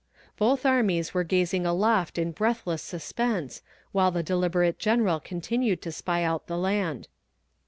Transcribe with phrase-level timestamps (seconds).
[0.35, 3.61] Both armies were gazing aloft in breathless suspense,
[3.91, 7.07] while the deliberate general continued to spy out the land.